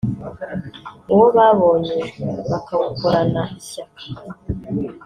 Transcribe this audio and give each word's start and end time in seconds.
uwo 1.13 1.27
babonye 1.37 1.97
bakawukorana 2.49 3.41
ishyaka 3.59 4.01